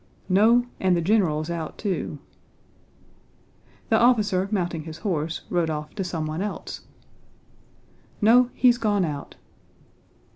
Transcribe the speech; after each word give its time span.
"No, 0.29 0.65
and 0.79 0.97
the 0.97 0.99
general's 1.01 1.51
out 1.51 1.77
too." 1.77 2.17
The 3.89 3.99
officer, 3.99 4.47
mounting 4.49 4.81
his 4.85 4.97
horse, 5.05 5.41
rode 5.51 5.69
off 5.69 5.93
to 5.93 6.03
someone 6.03 6.41
else. 6.41 6.81
"No, 8.19 8.49
he's 8.55 8.79
gone 8.79 9.05
out." 9.05 9.35